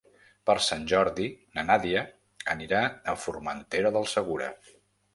[0.49, 1.27] Per Sant Jordi
[1.59, 2.03] na Nàdia
[2.57, 2.83] anirà
[3.15, 4.55] a Formentera del Segura.